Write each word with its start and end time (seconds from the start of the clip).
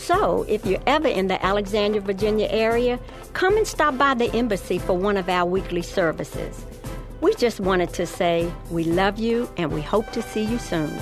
So, 0.00 0.44
if 0.48 0.64
you're 0.64 0.82
ever 0.86 1.06
in 1.06 1.28
the 1.28 1.44
Alexandria, 1.44 2.00
Virginia 2.00 2.48
area, 2.50 2.98
come 3.34 3.58
and 3.58 3.66
stop 3.66 3.98
by 3.98 4.14
the 4.14 4.34
embassy 4.34 4.78
for 4.78 4.96
one 4.96 5.18
of 5.18 5.28
our 5.28 5.44
weekly 5.44 5.82
services. 5.82 6.64
We 7.20 7.34
just 7.34 7.60
wanted 7.60 7.92
to 7.92 8.06
say 8.06 8.50
we 8.70 8.84
love 8.84 9.18
you 9.18 9.48
and 9.58 9.70
we 9.70 9.82
hope 9.82 10.10
to 10.12 10.22
see 10.22 10.42
you 10.42 10.58
soon. 10.58 10.96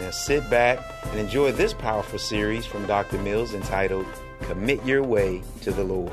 Now 0.00 0.10
sit 0.10 0.50
back 0.50 0.80
and 1.04 1.20
enjoy 1.20 1.52
this 1.52 1.72
powerful 1.72 2.18
series 2.18 2.66
from 2.66 2.84
Dr. 2.86 3.18
Mills 3.18 3.54
entitled 3.54 4.04
Commit 4.40 4.84
Your 4.84 5.04
Way 5.04 5.42
to 5.62 5.70
the 5.70 5.84
Lord. 5.84 6.12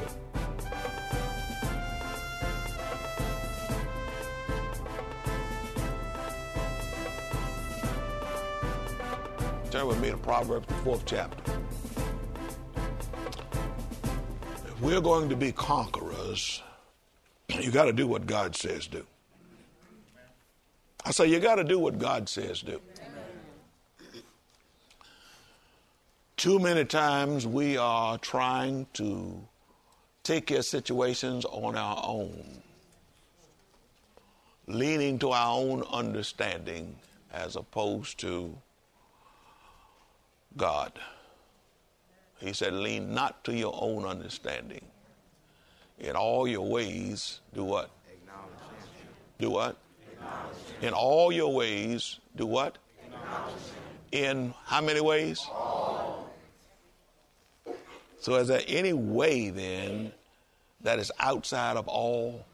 Turn 9.71 9.87
with 9.87 9.99
me 9.99 10.11
to 10.11 10.17
Proverbs, 10.17 10.67
the 10.67 10.73
fourth 10.75 11.03
chapter. 11.05 11.56
We're 14.79 15.01
going 15.01 15.29
to 15.29 15.35
be 15.35 15.51
conquerors, 15.51 16.61
you 17.49 17.71
got 17.71 17.85
to 17.85 17.93
do 17.93 18.07
what 18.07 18.25
God 18.25 18.55
says 18.55 18.87
do. 18.87 19.05
I 21.05 21.11
say 21.11 21.27
you 21.27 21.39
got 21.39 21.55
to 21.55 21.63
do 21.63 21.79
what 21.79 21.97
God 21.97 22.27
says 22.29 22.61
do. 22.61 22.81
Too 26.35 26.59
many 26.59 26.85
times 26.85 27.47
we 27.47 27.77
are 27.77 28.17
trying 28.19 28.85
to 28.93 29.41
take 30.23 30.47
care 30.47 30.59
of 30.59 30.65
situations 30.65 31.45
on 31.45 31.75
our 31.75 31.99
own, 32.05 32.61
leaning 34.67 35.17
to 35.19 35.31
our 35.31 35.57
own 35.57 35.83
understanding 35.91 36.95
as 37.33 37.55
opposed 37.55 38.19
to 38.19 38.55
God. 40.55 40.91
He 42.39 42.53
said, 42.53 42.73
Lean 42.73 43.13
not 43.13 43.43
to 43.45 43.53
your 43.53 43.77
own 43.79 44.05
understanding. 44.05 44.85
In 45.99 46.15
all 46.15 46.47
your 46.47 46.67
ways, 46.67 47.39
do 47.53 47.63
what? 47.63 47.89
Do 49.39 49.49
what? 49.49 49.77
In 50.81 50.93
all 50.93 51.31
your 51.31 51.53
ways, 51.53 52.19
do 52.35 52.45
what? 52.45 52.77
In 54.11 54.53
how 54.65 54.81
many 54.81 55.01
ways? 55.01 55.45
All. 55.51 56.29
So, 58.19 58.35
is 58.35 58.47
there 58.47 58.61
any 58.67 58.93
way 58.93 59.49
then 59.49 60.11
that 60.81 60.99
is 60.99 61.11
outside 61.19 61.77
of 61.77 61.87
all? 61.87 62.45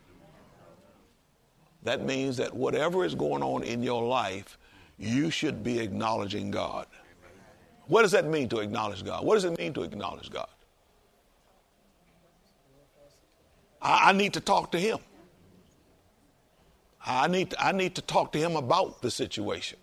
That 1.83 2.05
means 2.05 2.37
that 2.37 2.53
whatever 2.53 3.03
is 3.03 3.13
going 3.13 3.43
on 3.43 3.63
in 3.63 3.83
your 3.83 4.03
life, 4.03 4.57
you 4.97 5.29
should 5.29 5.63
be 5.63 5.79
acknowledging 5.79 6.49
God. 6.49 6.87
What 7.87 8.03
does 8.03 8.11
that 8.11 8.25
mean 8.25 8.49
to 8.49 8.59
acknowledge 8.59 9.03
God? 9.03 9.25
What 9.25 9.35
does 9.35 9.43
it 9.43 9.57
mean 9.57 9.73
to 9.73 9.83
acknowledge 9.83 10.29
God? 10.29 10.47
I, 13.81 14.09
I 14.09 14.11
need 14.13 14.33
to 14.33 14.39
talk 14.39 14.71
to 14.71 14.79
Him. 14.79 14.99
I 17.05 17.27
need, 17.27 17.51
to, 17.51 17.63
I 17.63 17.73
need 17.73 17.95
to 17.95 18.01
talk 18.01 18.31
to 18.31 18.39
Him 18.39 18.55
about 18.55 19.01
the 19.01 19.11
situation. 19.11 19.77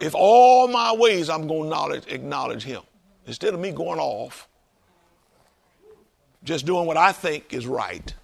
If 0.00 0.14
all 0.14 0.68
my 0.68 0.94
ways 0.94 1.28
I'm 1.28 1.48
going 1.48 1.62
to 1.62 1.66
acknowledge, 1.66 2.06
acknowledge 2.06 2.62
Him, 2.62 2.82
instead 3.26 3.54
of 3.54 3.58
me 3.58 3.72
going 3.72 3.98
off, 3.98 4.46
just 6.44 6.64
doing 6.64 6.86
what 6.86 6.96
I 6.96 7.10
think 7.10 7.52
is 7.52 7.66
right, 7.66 8.14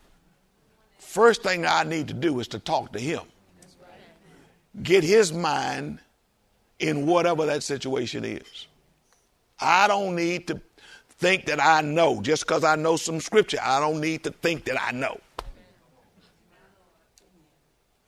first 0.99 1.43
thing 1.43 1.67
I 1.67 1.83
need 1.83 2.09
to 2.09 2.15
do 2.15 2.39
is 2.39 2.47
to 2.49 2.61
talk 2.61 2.93
to 2.93 3.01
Him. 3.01 3.23
Get 4.81 5.03
His 5.03 5.33
mind 5.33 5.99
in 6.89 7.07
whatever 7.07 7.47
that 7.47 7.63
situation 7.63 8.25
is. 8.25 8.67
I 9.61 9.89
don't 9.89 10.15
need 10.15 10.47
to 10.49 10.61
think 11.19 11.47
that 11.47 11.63
I 11.63 11.81
know. 11.81 12.21
Just 12.21 12.47
because 12.47 12.65
I 12.65 12.77
know 12.77 12.97
some 12.97 13.21
scripture, 13.21 13.59
I 13.63 13.81
don't 13.81 14.01
need 14.01 14.25
to 14.25 14.31
think 14.31 14.65
that 14.67 14.81
I 14.81 14.93
know. 14.93 15.21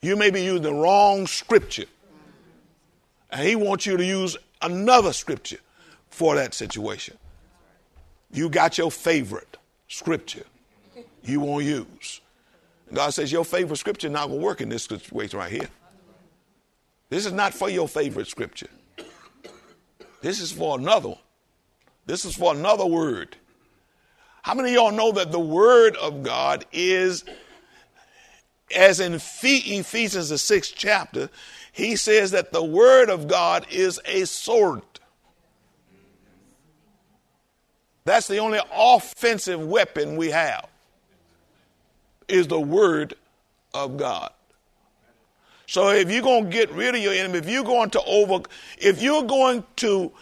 You 0.01 0.15
may 0.15 0.29
be 0.29 0.43
using 0.43 0.63
the 0.63 0.73
wrong 0.73 1.25
scripture. 1.25 1.85
And 3.31 3.45
he 3.45 3.55
wants 3.55 3.85
you 3.85 3.97
to 3.97 4.05
use 4.05 4.37
another 4.61 5.11
scripture 5.11 5.59
for 6.09 6.35
that 6.35 6.53
situation. 6.53 7.17
You 8.31 8.49
got 8.49 8.77
your 8.77 8.91
favorite 8.91 9.57
scripture 9.87 10.43
you 11.27 11.39
won't 11.39 11.65
use. 11.65 12.21
God 12.93 13.09
says 13.09 13.31
your 13.31 13.43
favorite 13.43 13.77
scripture 13.77 14.09
not 14.09 14.27
going 14.27 14.39
to 14.39 14.45
work 14.45 14.61
in 14.61 14.69
this 14.69 14.83
situation 14.83 15.39
right 15.39 15.51
here. 15.51 15.67
This 17.09 17.25
is 17.25 17.31
not 17.31 17.53
for 17.53 17.69
your 17.69 17.87
favorite 17.87 18.27
scripture. 18.27 18.69
This 20.21 20.41
is 20.41 20.51
for 20.51 20.77
another. 20.77 21.15
This 22.05 22.25
is 22.25 22.35
for 22.35 22.53
another 22.53 22.85
word. 22.85 23.37
How 24.41 24.53
many 24.53 24.69
of 24.69 24.75
y'all 24.75 24.91
know 24.91 25.11
that 25.13 25.31
the 25.31 25.39
word 25.39 25.95
of 25.97 26.23
God 26.23 26.65
is, 26.71 27.23
as 28.75 28.99
in 28.99 29.13
Ephesians, 29.15 30.29
the 30.29 30.37
sixth 30.37 30.73
chapter, 30.75 31.29
he 31.71 31.95
says 31.95 32.31
that 32.31 32.51
the 32.51 32.63
word 32.63 33.09
of 33.09 33.27
God 33.27 33.67
is 33.69 33.99
a 34.05 34.25
sword. 34.25 34.81
That's 38.05 38.27
the 38.27 38.37
only 38.37 38.59
offensive 38.73 39.59
weapon 39.59 40.15
we 40.15 40.31
have 40.31 40.67
is 42.27 42.47
the 42.47 42.59
word 42.59 43.15
of 43.73 43.97
God. 43.97 44.31
So 45.67 45.89
if 45.89 46.09
you're 46.09 46.21
going 46.21 46.45
to 46.45 46.49
get 46.49 46.71
rid 46.71 46.95
of 46.95 47.01
your 47.01 47.13
enemy, 47.13 47.39
if 47.39 47.49
you're 47.49 47.63
going 47.63 47.89
to 47.91 48.01
over, 48.03 48.39
if 48.77 49.01
you're 49.01 49.23
going 49.23 49.65
to, 49.77 50.13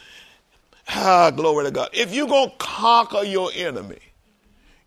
ah, 0.90 1.30
glory 1.30 1.66
to 1.66 1.72
God, 1.72 1.90
if 1.94 2.14
you're 2.14 2.28
going 2.28 2.50
to 2.50 2.56
conquer 2.58 3.24
your 3.24 3.52
enemy, 3.54 4.00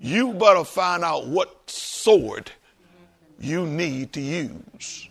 you 0.01 0.33
better 0.35 0.65
find 0.65 1.05
out 1.05 1.29
what 1.29 1.71
sword 1.71 2.51
you 3.39 3.67
need 3.67 4.13
to 4.15 4.21
use 4.21 5.09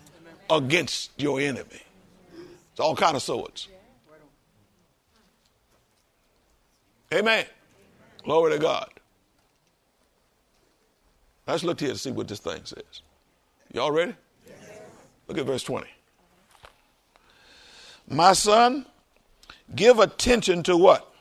against 0.49 1.11
your 1.17 1.39
enemy. 1.39 1.81
It's 2.71 2.79
all 2.81 2.95
kind 2.95 3.15
of 3.15 3.21
swords. 3.21 3.69
Amen. 7.13 7.45
Glory 8.23 8.51
to 8.51 8.59
God. 8.59 8.89
Let's 11.47 11.63
look 11.63 11.79
here 11.79 11.93
to 11.93 11.97
see 11.97 12.11
what 12.11 12.27
this 12.27 12.39
thing 12.39 12.65
says. 12.65 13.01
Y'all 13.73 13.91
ready? 13.91 14.13
Look 15.27 15.37
at 15.37 15.45
verse 15.45 15.63
20. 15.63 15.87
My 18.09 18.33
son, 18.33 18.85
give 19.75 19.99
attention 19.99 20.63
to 20.63 20.77
what? 20.77 21.11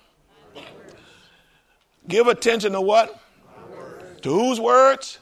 Give 2.06 2.28
attention 2.28 2.72
to 2.72 2.80
what? 2.80 3.20
To 4.22 4.30
whose 4.30 4.60
words? 4.60 5.18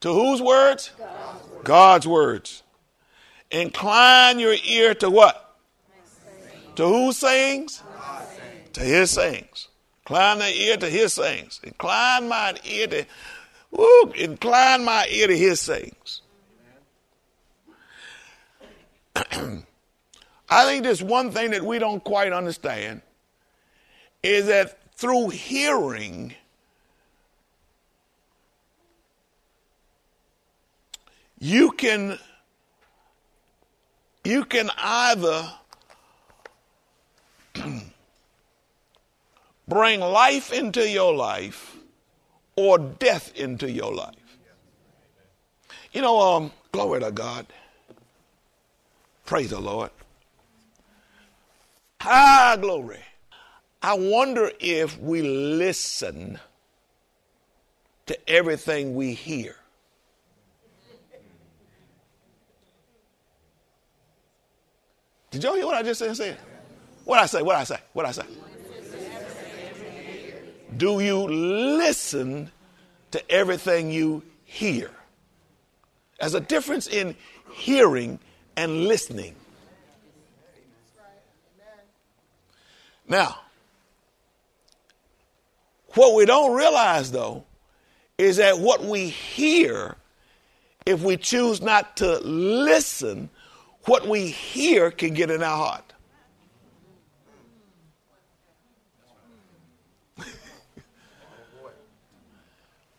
To 0.00 0.12
whose 0.12 0.40
words? 0.40 0.92
God's 1.64 2.06
words. 2.06 2.62
Incline 3.50 4.38
your 4.38 4.54
ear 4.66 4.94
to 4.96 5.10
what? 5.10 5.56
To 6.76 6.86
whose 6.86 7.16
sayings? 7.16 7.82
To 8.74 8.80
his 8.80 9.10
sayings. 9.10 9.68
Incline 10.02 10.38
the 10.40 10.48
ear 10.48 10.76
to 10.76 10.90
his 10.90 11.14
sayings. 11.14 11.60
Incline 11.62 12.28
my 12.28 12.54
ear 12.64 12.86
to 12.88 13.04
woo, 13.70 14.12
incline 14.16 14.84
my 14.84 15.06
ear 15.08 15.28
to 15.28 15.36
his 15.36 15.60
sayings. 15.60 16.20
I 19.16 20.66
think 20.66 20.82
there's 20.84 21.02
one 21.02 21.30
thing 21.30 21.50
that 21.52 21.62
we 21.62 21.78
don't 21.78 22.02
quite 22.02 22.32
understand 22.32 23.02
is 24.22 24.46
that 24.46 24.78
through 24.94 25.30
hearing, 25.30 26.34
you 31.38 31.72
can 31.72 32.18
you 34.24 34.44
can 34.44 34.70
either 34.78 35.50
bring 39.68 40.00
life 40.00 40.52
into 40.52 40.88
your 40.88 41.14
life 41.14 41.76
or 42.56 42.78
death 42.78 43.32
into 43.36 43.70
your 43.70 43.94
life. 43.94 44.14
You 45.92 46.00
know, 46.00 46.18
um, 46.18 46.52
glory 46.72 47.00
to 47.00 47.10
God. 47.12 47.46
Praise 49.24 49.50
the 49.50 49.60
Lord. 49.60 49.90
High 52.00 52.56
glory. 52.56 53.00
I 53.82 53.94
wonder 53.94 54.50
if 54.60 54.98
we 54.98 55.22
listen 55.22 56.38
to 58.06 58.30
everything 58.30 58.94
we 58.94 59.14
hear. 59.14 59.56
Did 65.30 65.42
y'all 65.42 65.54
hear 65.54 65.66
what 65.66 65.74
I 65.74 65.82
just 65.82 65.98
said? 65.98 66.38
What 67.04 67.18
I 67.18 67.26
say? 67.26 67.42
What 67.42 67.56
I 67.56 67.64
say? 67.64 67.78
What 67.92 68.06
I 68.06 68.12
say? 68.12 68.22
Do 70.76 71.00
you 71.00 71.18
listen 71.24 72.50
to 73.10 73.30
everything 73.30 73.90
you 73.90 74.22
hear? 74.44 74.90
There's 76.20 76.34
a 76.34 76.40
difference 76.40 76.86
in 76.86 77.16
hearing 77.52 78.18
and 78.56 78.84
listening. 78.84 79.34
Now, 83.06 83.40
what 85.94 86.14
we 86.14 86.24
don't 86.24 86.56
realize 86.56 87.12
though 87.12 87.44
is 88.18 88.36
that 88.38 88.58
what 88.58 88.84
we 88.84 89.08
hear, 89.08 89.96
if 90.86 91.02
we 91.02 91.16
choose 91.16 91.60
not 91.60 91.96
to 91.98 92.18
listen, 92.20 93.28
what 93.84 94.08
we 94.08 94.28
hear 94.28 94.90
can 94.90 95.14
get 95.14 95.30
in 95.30 95.42
our 95.42 95.56
heart. 95.56 95.92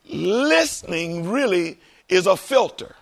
Listening 0.05 1.29
really 1.29 1.79
is 2.07 2.27
a 2.27 2.37
filter. 2.37 2.95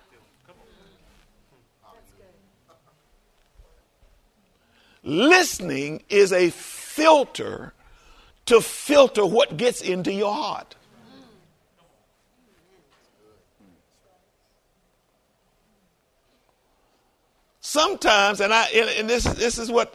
Listening 5.04 6.02
is 6.08 6.32
a 6.32 6.48
filter 6.48 7.74
to 8.46 8.62
filter 8.62 9.24
what 9.26 9.58
gets 9.58 9.82
into 9.82 10.10
your 10.10 10.32
heart. 10.32 10.74
Sometimes, 17.60 18.40
and 18.40 18.52
I 18.52 18.64
and 18.98 19.08
this 19.08 19.24
this 19.24 19.58
is 19.58 19.70
what 19.70 19.94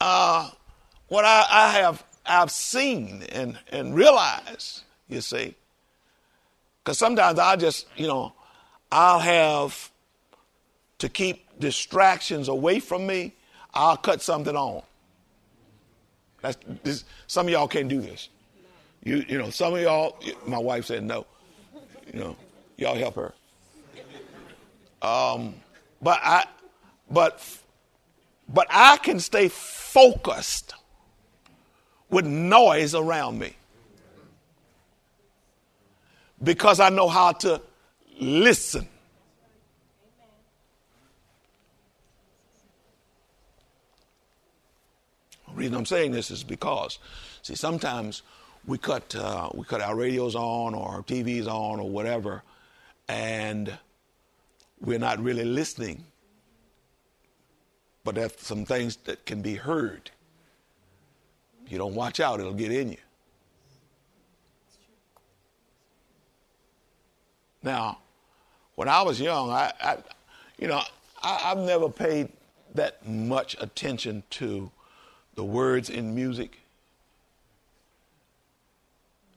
uh, 0.00 0.48
what 1.08 1.26
I, 1.26 1.44
I 1.50 1.72
have 1.72 2.04
I've 2.24 2.50
seen 2.50 3.24
and 3.32 3.58
and 3.70 3.94
realized. 3.94 4.84
You 5.08 5.20
see, 5.20 5.54
because 6.82 6.96
sometimes 6.96 7.38
I 7.38 7.56
just 7.56 7.86
you 7.96 8.06
know 8.06 8.32
I'll 8.90 9.18
have 9.18 9.90
to 10.98 11.10
keep 11.10 11.58
distractions 11.58 12.48
away 12.48 12.80
from 12.80 13.06
me 13.06 13.34
I'll 13.76 13.96
cut 13.96 14.22
something 14.22 14.56
on. 14.56 14.82
That's 16.40 16.56
this, 16.82 17.04
some 17.26 17.46
of 17.46 17.52
y'all 17.52 17.68
can't 17.68 17.88
do 17.88 18.00
this. 18.00 18.28
You 19.04 19.24
you 19.28 19.38
know 19.38 19.50
some 19.50 19.74
of 19.74 19.80
y'all. 19.80 20.18
My 20.46 20.58
wife 20.58 20.86
said 20.86 21.04
no. 21.04 21.26
You 22.12 22.20
know 22.20 22.36
y'all 22.76 22.96
help 22.96 23.14
her. 23.16 23.34
Um, 25.02 25.54
but 26.00 26.18
I 26.22 26.46
but 27.10 27.42
but 28.48 28.66
I 28.70 28.96
can 28.96 29.20
stay 29.20 29.48
focused 29.48 30.74
with 32.10 32.26
noise 32.26 32.94
around 32.94 33.38
me 33.38 33.54
because 36.42 36.80
I 36.80 36.88
know 36.88 37.08
how 37.08 37.32
to 37.32 37.60
listen. 38.18 38.88
Reason 45.56 45.74
I'm 45.74 45.86
saying 45.86 46.12
this 46.12 46.30
is 46.30 46.44
because, 46.44 46.98
see, 47.42 47.54
sometimes 47.54 48.22
we 48.66 48.78
cut 48.78 49.14
uh, 49.14 49.48
we 49.54 49.64
cut 49.64 49.80
our 49.80 49.96
radios 49.96 50.34
on 50.34 50.74
or 50.74 51.02
TVs 51.02 51.46
on 51.46 51.80
or 51.80 51.88
whatever, 51.88 52.42
and 53.08 53.76
we're 54.80 54.98
not 54.98 55.22
really 55.22 55.44
listening. 55.44 56.04
But 58.04 58.16
there's 58.16 58.34
some 58.38 58.64
things 58.64 58.96
that 59.04 59.24
can 59.26 59.42
be 59.42 59.54
heard. 59.54 60.10
If 61.64 61.72
you 61.72 61.78
don't 61.78 61.94
watch 61.94 62.20
out, 62.20 62.38
it'll 62.38 62.52
get 62.52 62.70
in 62.70 62.92
you. 62.92 62.98
Now, 67.62 67.98
when 68.76 68.88
I 68.88 69.02
was 69.02 69.20
young, 69.20 69.50
I, 69.50 69.72
I 69.80 69.96
you 70.56 70.68
know, 70.68 70.80
I, 71.20 71.42
I've 71.46 71.58
never 71.58 71.88
paid 71.88 72.28
that 72.74 73.06
much 73.08 73.56
attention 73.60 74.22
to 74.30 74.70
the 75.36 75.44
words 75.44 75.90
in 75.90 76.14
music 76.14 76.58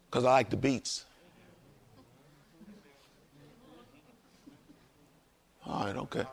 because 0.09 0.25
I 0.25 0.31
like 0.31 0.49
the 0.49 0.57
beats. 0.57 1.05
All 5.67 5.85
right, 5.85 5.95
okay. 5.95 6.23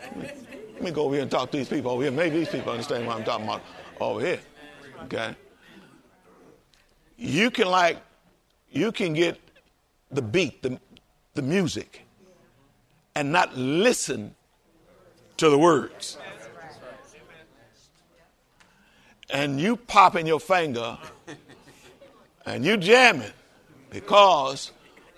Let 0.00 0.16
me, 0.16 0.30
let 0.74 0.82
me 0.82 0.90
go 0.90 1.04
over 1.04 1.14
here 1.14 1.22
and 1.22 1.30
talk 1.30 1.52
to 1.52 1.58
these 1.58 1.68
people 1.68 1.92
over 1.92 2.02
here. 2.02 2.10
Maybe 2.10 2.38
these 2.38 2.48
people 2.48 2.72
understand 2.72 3.06
what 3.06 3.16
I'm 3.16 3.24
talking 3.24 3.44
about 3.44 3.62
over 4.00 4.20
here. 4.20 4.40
Okay. 5.04 5.36
You 7.16 7.50
can 7.52 7.68
like, 7.68 7.98
you 8.70 8.90
can 8.90 9.12
get 9.12 9.38
the 10.10 10.22
beat, 10.22 10.62
the, 10.62 10.80
the 11.34 11.42
music, 11.42 12.02
and 13.14 13.30
not 13.30 13.56
listen 13.56 14.34
to 15.36 15.50
the 15.50 15.58
words 15.58 16.18
and 19.32 19.60
you 19.60 19.76
popping 19.76 20.26
your 20.26 20.40
finger 20.40 20.98
and 22.46 22.64
you 22.64 22.76
jamming 22.76 23.32
because 23.90 24.72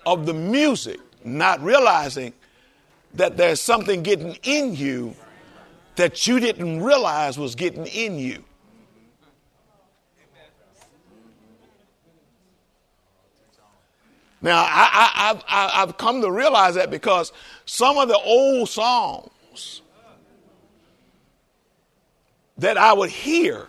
of 0.05 0.25
the 0.25 0.33
music, 0.33 0.99
not 1.23 1.61
realizing 1.61 2.33
that 3.13 3.37
there's 3.37 3.61
something 3.61 4.03
getting 4.03 4.37
in 4.43 4.75
you 4.75 5.15
that 5.95 6.27
you 6.27 6.39
didn't 6.39 6.81
realize 6.81 7.37
was 7.37 7.55
getting 7.55 7.85
in 7.87 8.17
you. 8.17 8.43
Now, 14.41 14.65
I, 14.67 15.41
I've 15.47 15.97
come 15.97 16.21
to 16.21 16.29
realize 16.29 16.75
that 16.75 16.91
because 16.91 17.31
some 17.63 17.97
of 17.97 18.09
the 18.09 18.17
old 18.17 18.67
songs 18.67 19.81
that 22.57 22.77
I 22.77 22.91
would 22.91 23.09
hear, 23.09 23.67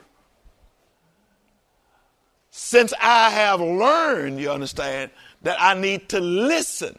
since 2.74 2.92
I 3.00 3.30
have 3.30 3.60
learned, 3.60 4.40
you 4.40 4.50
understand, 4.50 5.12
that 5.42 5.56
I 5.60 5.74
need 5.74 6.08
to 6.08 6.18
listen, 6.18 6.98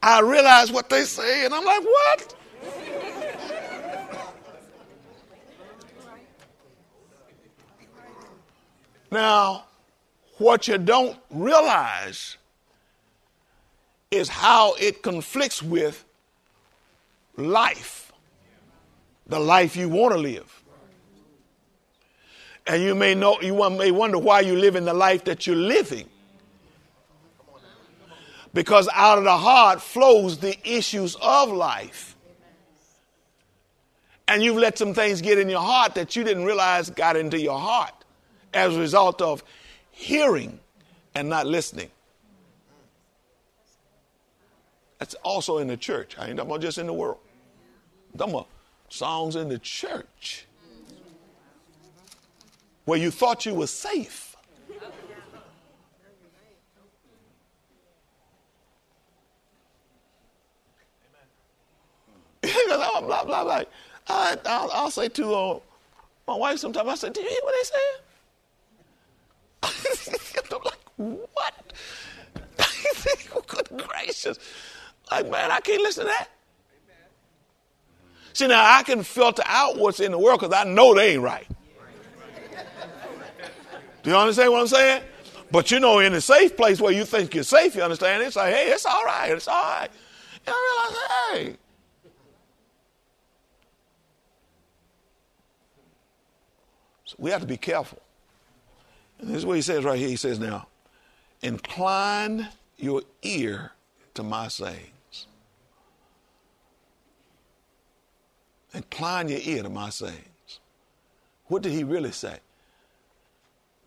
I 0.00 0.20
realize 0.20 0.70
what 0.70 0.88
they 0.88 1.02
say, 1.02 1.44
and 1.44 1.52
I'm 1.52 1.64
like, 1.64 1.82
what? 1.82 2.34
Now, 9.10 9.64
what 10.38 10.68
you 10.68 10.78
don't 10.78 11.18
realize 11.28 12.36
is 14.12 14.28
how 14.28 14.74
it 14.74 15.02
conflicts 15.02 15.60
with 15.60 16.04
life, 17.36 18.12
the 19.26 19.40
life 19.40 19.74
you 19.74 19.88
want 19.88 20.14
to 20.14 20.20
live. 20.20 20.63
And 22.66 22.82
you 22.82 22.94
may 22.94 23.14
know 23.14 23.40
you 23.40 23.54
may 23.70 23.90
wonder 23.90 24.18
why 24.18 24.40
you 24.40 24.56
live 24.56 24.76
in 24.76 24.84
the 24.84 24.94
life 24.94 25.24
that 25.24 25.46
you're 25.46 25.56
living. 25.56 26.08
Because 28.54 28.88
out 28.92 29.18
of 29.18 29.24
the 29.24 29.36
heart 29.36 29.82
flows 29.82 30.38
the 30.38 30.56
issues 30.64 31.16
of 31.20 31.50
life. 31.50 32.16
And 34.26 34.42
you've 34.42 34.56
let 34.56 34.78
some 34.78 34.94
things 34.94 35.20
get 35.20 35.38
in 35.38 35.50
your 35.50 35.60
heart 35.60 35.96
that 35.96 36.16
you 36.16 36.24
didn't 36.24 36.44
realize 36.44 36.88
got 36.88 37.16
into 37.16 37.38
your 37.38 37.58
heart 37.58 37.92
as 38.54 38.74
a 38.74 38.80
result 38.80 39.20
of 39.20 39.44
hearing 39.90 40.60
and 41.14 41.28
not 41.28 41.46
listening. 41.46 41.90
That's 44.98 45.14
also 45.16 45.58
in 45.58 45.68
the 45.68 45.76
church. 45.76 46.16
I 46.18 46.28
ain't 46.28 46.38
talking 46.38 46.50
about 46.50 46.62
just 46.62 46.78
in 46.78 46.86
the 46.86 46.92
world. 46.92 47.18
I'm 48.12 48.18
talking 48.18 48.34
about 48.34 48.48
songs 48.88 49.36
in 49.36 49.48
the 49.50 49.58
church 49.58 50.46
where 52.84 52.98
you 52.98 53.10
thought 53.10 53.46
you 53.46 53.54
were 53.54 53.66
safe. 53.66 54.34
blah, 62.42 63.00
blah, 63.00 63.24
blah, 63.24 63.44
blah. 63.44 63.62
I, 64.08 64.36
I'll, 64.46 64.70
I'll 64.72 64.90
say 64.90 65.08
to 65.08 65.34
uh, 65.34 65.58
my 66.26 66.36
wife 66.36 66.58
sometimes, 66.58 66.88
I 66.88 66.94
say, 66.94 67.10
Do 67.10 67.20
you 67.20 67.28
hear 67.28 67.40
what 67.42 67.54
they 69.62 69.72
saying? 70.02 70.38
I'm 70.52 70.60
like, 70.64 70.78
What? 71.32 71.54
Good 73.46 73.86
gracious. 73.88 74.38
Like, 75.10 75.30
man, 75.30 75.50
I 75.50 75.60
can't 75.60 75.82
listen 75.82 76.04
to 76.04 76.08
that. 76.08 76.28
See, 78.32 78.48
now 78.48 78.64
I 78.78 78.82
can 78.82 79.02
filter 79.04 79.44
out 79.46 79.78
what's 79.78 80.00
in 80.00 80.10
the 80.10 80.18
world 80.18 80.40
because 80.40 80.54
I 80.54 80.64
know 80.64 80.94
they 80.94 81.12
ain't 81.14 81.22
right. 81.22 81.46
Do 84.04 84.10
you 84.10 84.16
understand 84.16 84.52
what 84.52 84.60
I'm 84.60 84.66
saying? 84.66 85.02
But 85.50 85.70
you 85.70 85.80
know, 85.80 85.98
in 85.98 86.12
a 86.12 86.20
safe 86.20 86.56
place 86.56 86.78
where 86.78 86.92
you 86.92 87.06
think 87.06 87.34
you're 87.34 87.42
safe, 87.42 87.74
you 87.74 87.82
understand? 87.82 88.22
It's 88.22 88.36
like, 88.36 88.52
hey, 88.52 88.68
it's 88.70 88.84
all 88.84 89.02
right, 89.04 89.30
it's 89.30 89.48
all 89.48 89.62
right. 89.62 89.88
And 90.46 90.54
I 90.54 91.30
realize, 91.32 91.48
hey. 91.48 91.56
So 97.06 97.16
we 97.18 97.30
have 97.30 97.40
to 97.40 97.46
be 97.46 97.56
careful. 97.56 98.00
And 99.20 99.30
this 99.30 99.38
is 99.38 99.46
what 99.46 99.56
he 99.56 99.62
says 99.62 99.84
right 99.84 99.98
here. 99.98 100.08
He 100.08 100.16
says, 100.16 100.38
now, 100.38 100.66
incline 101.40 102.48
your 102.76 103.02
ear 103.22 103.72
to 104.12 104.22
my 104.22 104.48
sayings. 104.48 105.26
Incline 108.74 109.28
your 109.30 109.40
ear 109.42 109.62
to 109.62 109.70
my 109.70 109.88
sayings. 109.88 110.60
What 111.46 111.62
did 111.62 111.72
he 111.72 111.84
really 111.84 112.12
say? 112.12 112.38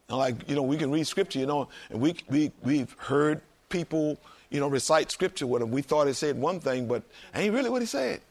Like, 0.09 0.49
you 0.49 0.55
know, 0.55 0.63
we 0.63 0.77
can 0.77 0.89
read 0.91 1.05
scripture, 1.05 1.39
you 1.39 1.45
know, 1.45 1.67
and 1.89 1.99
we, 1.99 2.15
we, 2.29 2.51
we've 2.63 2.93
heard 2.97 3.41
people, 3.69 4.17
you 4.49 4.59
know, 4.59 4.67
recite 4.67 5.11
scripture 5.11 5.45
with 5.45 5.61
him. 5.61 5.71
We 5.71 5.81
thought 5.81 6.07
it 6.07 6.13
said 6.13 6.37
one 6.37 6.59
thing, 6.59 6.87
but 6.87 7.03
ain't 7.35 7.53
really 7.53 7.69
what 7.69 7.81
he 7.81 7.85
said. 7.85 8.21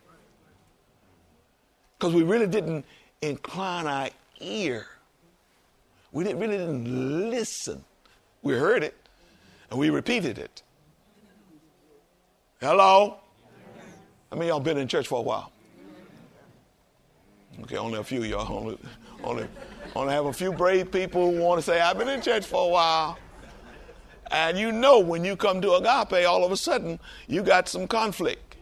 Because 1.98 2.14
we 2.14 2.22
really 2.22 2.46
didn't 2.46 2.84
incline 3.20 3.86
our 3.86 4.08
ear. 4.40 4.86
We 6.12 6.24
didn't, 6.24 6.40
really 6.40 6.56
didn't 6.56 7.30
listen. 7.30 7.84
We 8.42 8.54
heard 8.54 8.82
it 8.82 8.94
and 9.70 9.78
we 9.78 9.90
repeated 9.90 10.38
it. 10.38 10.62
Hello? 12.60 13.18
I 14.32 14.34
mean, 14.34 14.48
y'all 14.48 14.60
been 14.60 14.78
in 14.78 14.88
church 14.88 15.08
for 15.08 15.18
a 15.18 15.22
while. 15.22 15.52
Okay, 17.62 17.76
only 17.76 17.98
a 17.98 18.04
few 18.04 18.22
y'all. 18.22 18.46
Only, 18.58 18.78
only, 19.24 19.46
only 19.96 20.12
have 20.12 20.26
a 20.26 20.32
few 20.32 20.52
brave 20.52 20.92
people 20.92 21.30
who 21.30 21.40
want 21.42 21.58
to 21.58 21.62
say, 21.62 21.80
I've 21.80 21.98
been 21.98 22.08
in 22.08 22.20
church 22.20 22.44
for 22.46 22.66
a 22.66 22.68
while. 22.68 23.18
And 24.30 24.58
you 24.58 24.72
know 24.72 24.98
when 24.98 25.24
you 25.24 25.36
come 25.36 25.60
to 25.62 25.74
agape, 25.74 26.26
all 26.26 26.44
of 26.44 26.52
a 26.52 26.56
sudden 26.56 26.98
you 27.28 27.42
got 27.42 27.68
some 27.68 27.86
conflict 27.86 28.56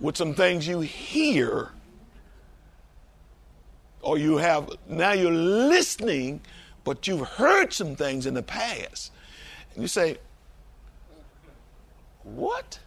with 0.00 0.16
some 0.16 0.34
things 0.34 0.66
you 0.66 0.80
hear. 0.80 1.70
Or 4.00 4.16
you 4.16 4.36
have, 4.38 4.70
now 4.88 5.12
you're 5.12 5.30
listening, 5.30 6.40
but 6.84 7.06
you've 7.06 7.26
heard 7.28 7.72
some 7.72 7.94
things 7.94 8.26
in 8.26 8.34
the 8.34 8.42
past. 8.42 9.12
And 9.74 9.82
you 9.82 9.88
say, 9.88 10.18
What? 12.22 12.78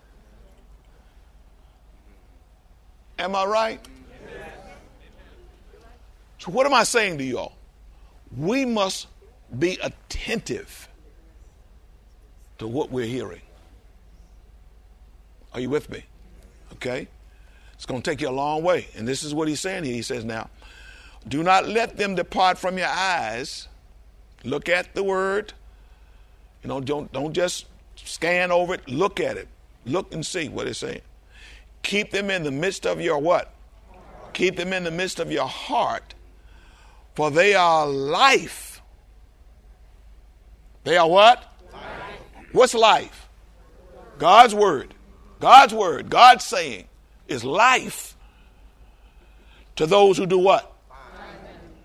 Am 3.20 3.36
I 3.36 3.46
right? 3.46 3.88
So, 6.42 6.50
what 6.50 6.66
am 6.66 6.74
I 6.74 6.84
saying 6.84 7.20
to 7.20 7.24
y'all? 7.24 7.54
We 8.36 8.66
must 8.66 9.06
be 9.60 9.78
attentive 9.84 10.90
to 12.58 12.68
what 12.68 12.90
we're 12.90 13.06
hearing. 13.06 13.44
Are 15.54 15.60
you 15.60 15.70
with 15.70 15.92
me? 15.92 16.04
Okay? 16.74 17.08
It's 17.76 17.86
going 17.86 18.02
to 18.02 18.10
take 18.10 18.22
you 18.22 18.30
a 18.30 18.32
long 18.32 18.64
way. 18.64 18.88
And 18.98 19.08
this 19.08 19.22
is 19.22 19.36
what 19.36 19.50
he's 19.50 19.60
saying 19.60 19.84
here. 19.84 19.94
He 19.94 20.02
says, 20.02 20.26
Now, 20.26 20.50
do 21.28 21.44
not 21.44 21.68
let 21.68 21.98
them 21.98 22.16
depart 22.16 22.58
from 22.58 22.76
your 22.76 22.88
eyes. 22.88 23.68
Look 24.44 24.68
at 24.68 24.96
the 24.96 25.04
word. 25.04 25.54
You 26.64 26.70
know, 26.70 26.82
don't, 26.82 27.12
don't 27.12 27.34
just 27.34 27.68
scan 27.94 28.52
over 28.52 28.74
it. 28.74 28.90
Look 28.90 29.20
at 29.20 29.38
it. 29.38 29.48
Look 29.86 30.12
and 30.12 30.26
see 30.26 30.50
what 30.50 30.66
it's 30.66 30.80
saying. 30.80 31.02
Keep 31.84 32.10
them 32.10 32.32
in 32.32 32.42
the 32.42 32.52
midst 32.52 32.88
of 32.88 33.00
your 33.00 33.20
what? 33.20 33.54
Keep 34.34 34.56
them 34.56 34.74
in 34.74 34.84
the 34.84 34.92
midst 34.92 35.20
of 35.20 35.32
your 35.32 35.48
heart, 35.48 36.16
for 37.16 37.32
they 37.32 37.54
are 37.54 37.88
life. 37.88 38.82
They 40.84 40.98
are 40.98 41.10
what? 41.10 41.44
Life. 41.72 41.82
What's 42.52 42.74
life? 42.74 43.30
God's 44.18 44.56
word. 44.56 44.94
God's 45.40 45.74
word, 45.74 46.10
God's 46.10 46.46
saying 46.46 46.86
is 47.28 47.44
life 47.44 48.16
to 49.76 49.88
those 49.88 50.18
who 50.18 50.28
do 50.28 50.38
what? 50.38 50.68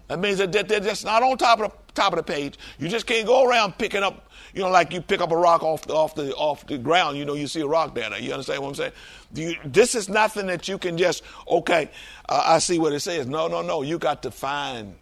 That 0.09 0.21
means 0.21 0.39
that 0.39 0.53
they're 0.53 0.81
just 0.81 1.05
not 1.05 1.23
on 1.23 1.37
top 1.37 1.61
of 1.61 1.73
the 1.73 1.93
top 1.95 2.13
of 2.13 2.19
the 2.19 2.23
page. 2.23 2.57
You 2.79 2.89
just 2.89 3.07
can't 3.07 3.27
go 3.27 3.49
around 3.49 3.77
picking 3.77 4.03
up, 4.03 4.31
you 4.55 4.63
know, 4.63 4.71
like 4.71 4.93
you 4.93 5.01
pick 5.01 5.21
up 5.21 5.33
a 5.33 5.37
rock 5.37 5.63
off 5.63 5.87
the 5.87 5.95
off 5.95 6.15
the 6.15 6.33
off 6.35 6.65
the 6.67 6.79
ground. 6.79 7.17
You 7.17 7.25
know, 7.25 7.35
you 7.35 7.49
see 7.49 7.61
a 7.61 7.67
rock 7.67 7.95
there. 7.95 8.17
You 8.19 8.33
understand 8.33 8.63
what 8.63 8.69
I'm 8.69 8.75
saying? 8.77 8.93
You, 9.35 9.57
this 9.65 9.97
is 9.97 10.09
nothing 10.09 10.47
that 10.47 10.69
you 10.69 10.79
can 10.79 10.97
just 10.97 11.25
okay. 11.49 11.91
Uh, 12.29 12.43
I 12.45 12.59
see 12.59 12.79
what 12.79 12.93
it 12.93 13.01
says. 13.01 13.27
No, 13.27 13.49
no, 13.49 13.63
no. 13.63 13.83
You 13.83 13.99
got 13.99 14.23
to 14.23 14.31
find 14.31 14.95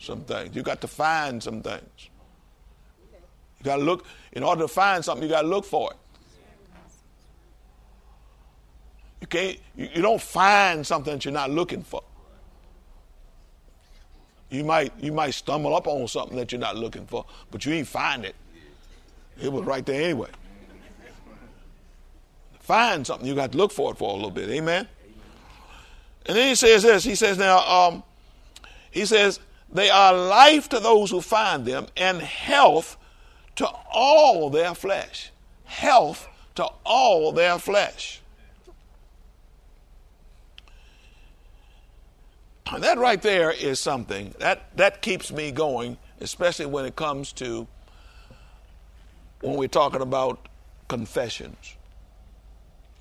some 0.00 0.22
things. 0.22 0.56
You 0.56 0.62
got 0.62 0.80
to 0.80 0.88
find 0.88 1.42
some 1.42 1.62
things. 1.62 2.08
You 3.58 3.64
got 3.64 3.76
to 3.76 3.82
look 3.82 4.06
in 4.32 4.42
order 4.42 4.62
to 4.62 4.68
find 4.68 5.04
something. 5.04 5.22
You 5.22 5.28
got 5.28 5.42
to 5.42 5.48
look 5.48 5.66
for 5.66 5.92
it. 5.92 5.96
You 9.20 9.26
can't. 9.26 9.58
You, 9.76 9.88
you 9.94 10.02
don't 10.02 10.20
find 10.20 10.84
something 10.86 11.12
that 11.12 11.24
you're 11.24 11.34
not 11.34 11.50
looking 11.50 11.82
for. 11.82 12.02
You 14.48 14.64
might 14.64 14.92
you 14.98 15.12
might 15.12 15.34
stumble 15.34 15.76
up 15.76 15.86
on 15.86 16.08
something 16.08 16.36
that 16.38 16.50
you're 16.50 16.60
not 16.60 16.76
looking 16.76 17.06
for, 17.06 17.26
but 17.50 17.64
you 17.66 17.74
ain't 17.74 17.86
find 17.86 18.24
it. 18.24 18.34
It 19.40 19.52
was 19.52 19.64
right 19.64 19.84
there 19.84 20.02
anyway. 20.02 20.30
Find 22.60 23.06
something, 23.06 23.26
you 23.26 23.34
got 23.34 23.52
to 23.52 23.58
look 23.58 23.72
for 23.72 23.92
it 23.92 23.98
for 23.98 24.10
a 24.10 24.14
little 24.14 24.30
bit. 24.30 24.48
Amen. 24.48 24.86
And 26.26 26.36
then 26.36 26.48
he 26.48 26.54
says 26.54 26.82
this. 26.82 27.04
He 27.04 27.14
says 27.14 27.36
now, 27.36 27.58
um, 27.66 28.02
he 28.90 29.04
says 29.04 29.40
they 29.72 29.90
are 29.90 30.12
life 30.12 30.68
to 30.70 30.80
those 30.80 31.10
who 31.10 31.20
find 31.20 31.64
them, 31.64 31.86
and 31.96 32.20
health 32.20 32.96
to 33.56 33.68
all 33.92 34.50
their 34.50 34.74
flesh. 34.74 35.30
Health 35.64 36.28
to 36.56 36.66
all 36.84 37.32
their 37.32 37.58
flesh. 37.58 38.20
And 42.72 42.82
that 42.84 42.98
right 42.98 43.20
there 43.20 43.50
is 43.50 43.80
something 43.80 44.34
that 44.38 44.76
that 44.76 45.02
keeps 45.02 45.32
me 45.32 45.50
going, 45.50 45.96
especially 46.20 46.66
when 46.66 46.84
it 46.84 46.94
comes 46.94 47.32
to 47.34 47.66
when 49.40 49.56
we're 49.56 49.68
talking 49.68 50.02
about 50.02 50.48
confessions. 50.88 51.76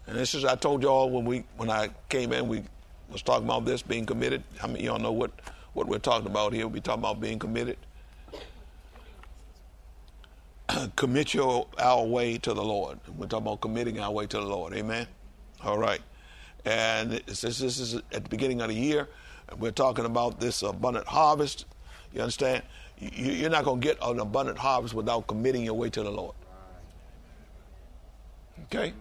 And 0.07 0.17
this 0.17 0.33
is 0.33 0.43
I 0.43 0.55
told 0.55 0.81
y'all 0.81 1.09
when 1.11 1.25
we 1.25 1.43
when 1.57 1.69
I 1.69 1.89
came 2.09 2.33
in 2.33 2.47
we 2.47 2.63
was 3.11 3.21
talking 3.21 3.45
about 3.45 3.65
this 3.65 3.83
being 3.83 4.05
committed. 4.05 4.43
How 4.57 4.67
many 4.67 4.85
y'all 4.85 4.97
know 4.97 5.11
what 5.11 5.31
what 5.79 5.87
we're 5.87 5.97
talking 5.97 6.27
about 6.27 6.51
here? 6.51 6.67
We're 6.67 6.81
talking 6.81 6.99
about 6.99 7.21
being 7.21 7.39
committed. 7.39 7.77
Commit 10.97 11.33
your 11.33 11.67
our 11.77 12.03
way 12.03 12.37
to 12.39 12.53
the 12.53 12.61
Lord. 12.61 12.99
We're 13.17 13.27
talking 13.27 13.47
about 13.47 13.61
committing 13.61 13.97
our 13.97 14.11
way 14.11 14.27
to 14.27 14.37
the 14.37 14.45
Lord. 14.45 14.73
Amen. 14.73 15.07
All 15.63 15.77
right. 15.77 16.01
And 16.65 17.11
this, 17.25 17.39
this 17.39 17.61
is 17.61 17.95
at 17.95 18.25
the 18.25 18.29
beginning 18.29 18.59
of 18.59 18.67
the 18.67 18.75
year. 18.75 19.07
We're 19.57 19.71
talking 19.71 20.03
about 20.03 20.41
this 20.41 20.63
abundant 20.63 21.07
harvest. 21.07 21.65
You 22.13 22.23
understand? 22.23 22.63
You, 22.99 23.31
you're 23.31 23.49
not 23.49 23.63
going 23.63 23.79
to 23.79 23.87
get 23.87 23.97
an 24.01 24.19
abundant 24.19 24.57
harvest 24.57 24.93
without 24.93 25.27
committing 25.27 25.63
your 25.63 25.75
way 25.75 25.89
to 25.91 26.03
the 26.03 26.11
Lord. 26.11 26.35
Okay? 28.65 28.91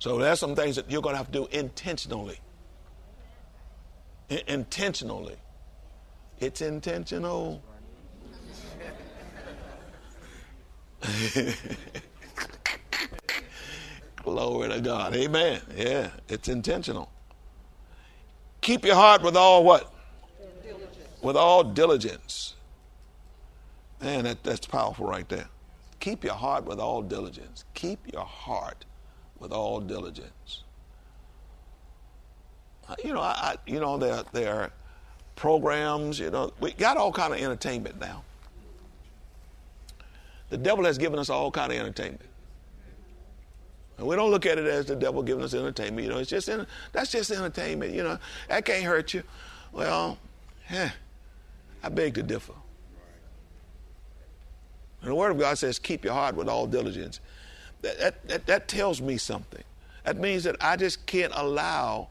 So 0.00 0.18
there's 0.18 0.40
some 0.40 0.56
things 0.56 0.74
that 0.74 0.90
you're 0.90 1.02
going 1.02 1.12
to 1.12 1.18
have 1.18 1.30
to 1.30 1.32
do 1.32 1.46
intentionally. 1.52 2.40
Intentionally. 4.48 5.36
It's 6.40 6.60
intentional. 6.62 7.62
Glory 14.22 14.68
to 14.70 14.80
God. 14.80 15.14
Amen. 15.14 15.60
Yeah, 15.76 16.10
it's 16.28 16.48
intentional. 16.48 17.10
Keep 18.60 18.84
your 18.84 18.94
heart 18.94 19.22
with 19.22 19.36
all 19.36 19.64
what? 19.64 19.92
With 21.22 21.36
all 21.36 21.64
diligence. 21.64 22.54
Man, 24.00 24.24
that, 24.24 24.42
that's 24.42 24.66
powerful 24.66 25.06
right 25.06 25.28
there. 25.28 25.46
Keep 26.00 26.24
your 26.24 26.34
heart 26.34 26.64
with 26.64 26.80
all 26.80 27.02
diligence. 27.02 27.64
Keep 27.74 28.12
your 28.12 28.24
heart 28.24 28.86
with 29.38 29.52
all 29.52 29.80
diligence. 29.80 30.64
Uh, 32.88 32.94
You 33.04 33.12
know, 33.12 33.20
I, 33.20 33.56
you 33.66 33.80
know 33.80 33.98
there 33.98 34.22
there 34.32 34.54
are 34.54 34.72
programs. 35.40 36.18
You 36.20 36.30
know, 36.30 36.52
we 36.60 36.72
got 36.72 36.98
all 36.98 37.10
kind 37.10 37.32
of 37.32 37.40
entertainment 37.40 37.98
now. 37.98 38.22
The 40.50 40.58
devil 40.58 40.84
has 40.84 40.98
given 40.98 41.18
us 41.18 41.30
all 41.30 41.50
kind 41.50 41.72
of 41.72 41.78
entertainment. 41.78 42.28
And 43.96 44.06
we 44.06 44.16
don't 44.16 44.30
look 44.30 44.44
at 44.44 44.58
it 44.58 44.66
as 44.66 44.86
the 44.86 44.96
devil 44.96 45.22
giving 45.22 45.42
us 45.42 45.54
entertainment. 45.54 46.06
You 46.06 46.12
know, 46.12 46.18
it's 46.18 46.28
just 46.28 46.48
en- 46.48 46.66
that's 46.92 47.10
just 47.10 47.30
entertainment. 47.30 47.94
You 47.94 48.02
know, 48.02 48.18
that 48.48 48.66
can't 48.66 48.84
hurt 48.84 49.14
you. 49.14 49.22
Well, 49.72 50.18
eh, 50.68 50.90
I 51.82 51.88
beg 51.88 52.14
to 52.14 52.22
differ. 52.22 52.52
And 55.00 55.10
the 55.10 55.14
Word 55.14 55.30
of 55.30 55.38
God 55.38 55.56
says, 55.56 55.78
"Keep 55.78 56.04
your 56.04 56.12
heart 56.12 56.34
with 56.34 56.48
all 56.48 56.66
diligence." 56.66 57.20
That, 57.80 57.98
that, 57.98 58.28
that, 58.28 58.46
that 58.46 58.68
tells 58.68 59.00
me 59.00 59.16
something. 59.16 59.64
That 60.04 60.18
means 60.18 60.44
that 60.44 60.56
I 60.60 60.76
just 60.76 61.06
can't 61.06 61.32
allow 61.34 62.08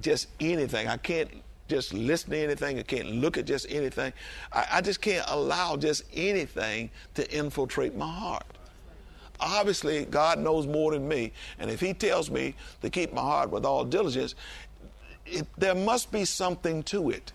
just 0.00 0.28
anything. 0.40 0.88
I 0.88 0.96
can't 0.96 1.30
just 1.68 1.92
listen 1.92 2.30
to 2.30 2.38
anything. 2.38 2.78
I 2.78 2.82
can't 2.82 3.10
look 3.12 3.36
at 3.36 3.44
just 3.44 3.66
anything. 3.70 4.12
I, 4.52 4.66
I 4.72 4.80
just 4.80 5.00
can't 5.00 5.24
allow 5.28 5.76
just 5.76 6.04
anything 6.14 6.90
to 7.14 7.30
infiltrate 7.30 7.96
my 7.96 8.10
heart. 8.10 8.46
Obviously, 9.40 10.04
God 10.06 10.40
knows 10.40 10.66
more 10.66 10.92
than 10.92 11.06
me, 11.06 11.32
and 11.60 11.70
if 11.70 11.78
He 11.78 11.94
tells 11.94 12.30
me 12.30 12.54
to 12.82 12.90
keep 12.90 13.12
my 13.12 13.20
heart 13.20 13.50
with 13.50 13.64
all 13.64 13.84
diligence, 13.84 14.34
it, 15.26 15.46
there 15.56 15.74
must 15.74 16.10
be 16.10 16.24
something 16.24 16.82
to 16.84 17.10
it. 17.10 17.32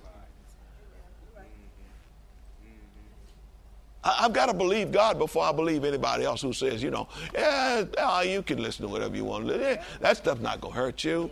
I, 4.03 4.17
I've 4.21 4.33
got 4.33 4.47
to 4.47 4.53
believe 4.53 4.91
God 4.91 5.17
before 5.17 5.45
I 5.45 5.53
believe 5.53 5.85
anybody 5.85 6.25
else 6.25 6.41
who 6.41 6.51
says, 6.51 6.83
you 6.83 6.91
know, 6.91 7.07
yeah, 7.33 7.85
ah, 7.99 8.21
you 8.21 8.41
can 8.41 8.61
listen 8.61 8.85
to 8.85 8.91
whatever 8.91 9.15
you 9.15 9.23
want 9.23 9.47
to 9.47 9.53
listen. 9.53 9.83
That 10.01 10.17
stuff's 10.17 10.41
not 10.41 10.59
going 10.59 10.73
to 10.73 10.79
hurt 10.79 11.03
you. 11.05 11.31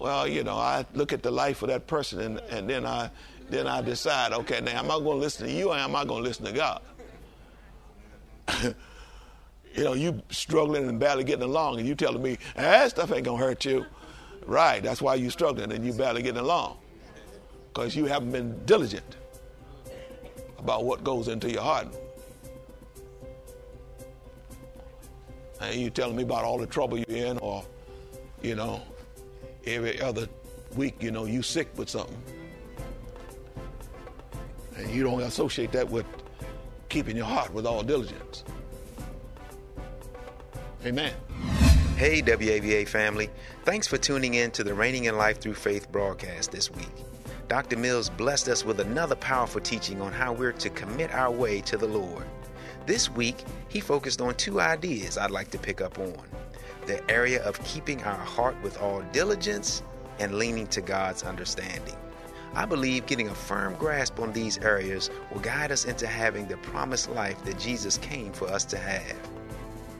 Well, 0.00 0.26
you 0.26 0.42
know, 0.42 0.56
I 0.56 0.86
look 0.94 1.12
at 1.12 1.22
the 1.22 1.30
life 1.30 1.60
of 1.60 1.68
that 1.68 1.86
person 1.86 2.20
and, 2.20 2.38
and 2.50 2.68
then 2.68 2.86
I 2.86 3.10
then 3.50 3.66
I 3.66 3.82
decide, 3.82 4.32
okay, 4.32 4.60
now 4.60 4.78
am 4.78 4.86
I 4.86 4.98
going 4.98 5.18
to 5.18 5.22
listen 5.22 5.46
to 5.46 5.52
you 5.52 5.70
or 5.70 5.76
am 5.76 5.94
I 5.94 6.04
going 6.04 6.22
to 6.22 6.28
listen 6.28 6.46
to 6.46 6.52
God? 6.52 6.80
you 9.74 9.84
know, 9.84 9.92
you 9.92 10.22
struggling 10.30 10.88
and 10.88 10.98
barely 10.98 11.24
getting 11.24 11.42
along 11.42 11.78
and 11.78 11.86
you 11.86 11.94
telling 11.94 12.22
me, 12.22 12.38
"Ah, 12.56 12.62
that 12.62 12.90
stuff 12.90 13.12
ain't 13.12 13.24
going 13.24 13.40
to 13.40 13.44
hurt 13.44 13.64
you. 13.64 13.84
Right, 14.46 14.82
that's 14.82 15.02
why 15.02 15.16
you're 15.16 15.30
struggling 15.30 15.72
and 15.72 15.84
you 15.84 15.92
barely 15.92 16.22
getting 16.22 16.40
along. 16.40 16.78
Because 17.68 17.94
you 17.94 18.06
haven't 18.06 18.30
been 18.32 18.64
diligent 18.64 19.16
about 20.58 20.84
what 20.84 21.04
goes 21.04 21.28
into 21.28 21.50
your 21.50 21.62
heart. 21.62 21.88
And 25.60 25.74
you 25.74 25.90
telling 25.90 26.16
me 26.16 26.22
about 26.22 26.44
all 26.44 26.56
the 26.56 26.66
trouble 26.66 26.98
you're 26.98 27.26
in 27.26 27.36
or, 27.38 27.64
you 28.42 28.54
know, 28.54 28.80
every 29.66 30.00
other 30.00 30.28
week, 30.76 31.02
you 31.02 31.10
know, 31.10 31.24
you 31.24 31.42
sick 31.42 31.68
with 31.76 31.88
something. 31.88 32.16
And 34.76 34.90
you 34.90 35.02
don't 35.02 35.20
associate 35.20 35.72
that 35.72 35.88
with 35.88 36.06
keeping 36.88 37.16
your 37.16 37.26
heart 37.26 37.52
with 37.52 37.66
all 37.66 37.82
diligence. 37.82 38.44
Amen. 40.84 41.12
Hey, 41.96 42.22
WAVA 42.22 42.88
family. 42.88 43.28
Thanks 43.64 43.86
for 43.86 43.98
tuning 43.98 44.34
in 44.34 44.50
to 44.52 44.64
the 44.64 44.72
Reigning 44.72 45.04
in 45.04 45.18
Life 45.18 45.40
Through 45.40 45.54
Faith 45.54 45.92
broadcast 45.92 46.50
this 46.50 46.70
week. 46.70 46.88
Dr. 47.48 47.76
Mills 47.76 48.08
blessed 48.08 48.48
us 48.48 48.64
with 48.64 48.80
another 48.80 49.16
powerful 49.16 49.60
teaching 49.60 50.00
on 50.00 50.12
how 50.12 50.32
we're 50.32 50.52
to 50.52 50.70
commit 50.70 51.12
our 51.12 51.30
way 51.30 51.60
to 51.62 51.76
the 51.76 51.86
Lord. 51.86 52.24
This 52.86 53.10
week, 53.10 53.44
he 53.68 53.80
focused 53.80 54.22
on 54.22 54.34
two 54.34 54.60
ideas 54.60 55.18
I'd 55.18 55.30
like 55.30 55.50
to 55.50 55.58
pick 55.58 55.80
up 55.80 55.98
on 55.98 56.16
the 56.86 57.08
area 57.10 57.42
of 57.44 57.62
keeping 57.64 58.02
our 58.04 58.16
heart 58.16 58.56
with 58.62 58.80
all 58.80 59.02
diligence 59.12 59.82
and 60.18 60.34
leaning 60.34 60.66
to 60.68 60.80
God's 60.80 61.22
understanding. 61.22 61.96
I 62.54 62.66
believe 62.66 63.06
getting 63.06 63.28
a 63.28 63.34
firm 63.34 63.74
grasp 63.74 64.18
on 64.18 64.32
these 64.32 64.58
areas 64.58 65.08
will 65.32 65.40
guide 65.40 65.70
us 65.70 65.84
into 65.84 66.06
having 66.06 66.46
the 66.46 66.56
promised 66.58 67.08
life 67.10 67.42
that 67.44 67.58
Jesus 67.58 67.98
came 67.98 68.32
for 68.32 68.48
us 68.48 68.64
to 68.66 68.76
have. 68.76 69.16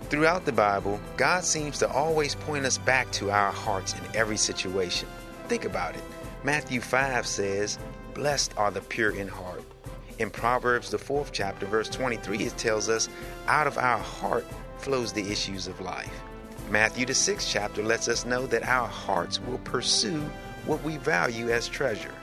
Throughout 0.09 0.45
the 0.45 0.53
Bible, 0.53 1.01
God 1.17 1.45
seems 1.45 1.79
to 1.79 1.89
always 1.89 2.35
point 2.35 2.67
us 2.67 2.79
back 2.79 3.11
to 3.13 3.31
our 3.31 3.53
hearts 3.53 3.95
in 3.95 4.01
every 4.17 4.37
situation. 4.37 5.09
Think 5.47 5.65
about 5.65 5.95
it. 5.95 6.03
Matthew 6.43 6.81
5 6.81 7.27
says, 7.27 7.79
Blessed 8.15 8.53
are 8.57 8.73
the 8.73 8.81
pure 8.81 9.13
in 9.13 9.29
heart. 9.29 9.63
In 10.19 10.29
Proverbs, 10.29 10.91
the 10.91 10.99
fourth 10.99 11.31
chapter, 11.33 11.65
verse 11.67 11.89
23, 11.89 12.39
it 12.39 12.59
tells 12.59 12.89
us, 12.89 13.09
Out 13.47 13.69
of 13.69 13.79
our 13.79 13.99
heart 13.99 14.45
flows 14.79 15.13
the 15.13 15.31
issues 15.31 15.69
of 15.69 15.81
life. 15.81 16.13
Matthew, 16.71 17.05
the 17.05 17.15
sixth 17.15 17.49
chapter, 17.51 17.83
lets 17.83 18.07
us 18.07 18.25
know 18.25 18.47
that 18.47 18.63
our 18.63 18.87
hearts 18.87 19.41
will 19.41 19.59
pursue 19.59 20.21
what 20.67 20.81
we 20.85 20.99
value 20.99 21.51
as 21.51 21.67
treasure. 21.67 22.15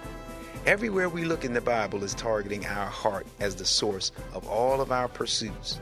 Everywhere 0.66 1.10
we 1.10 1.26
look 1.26 1.44
in 1.44 1.52
the 1.54 1.60
Bible 1.60 2.02
is 2.02 2.14
targeting 2.14 2.66
our 2.66 2.86
heart 2.86 3.28
as 3.42 3.56
the 3.56 3.66
source 3.66 4.14
of 4.34 4.48
all 4.48 4.80
of 4.80 4.90
our 4.90 5.10
pursuits. 5.10 5.82